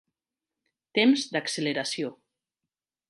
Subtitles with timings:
[0.99, 2.13] Temps d'acceleració.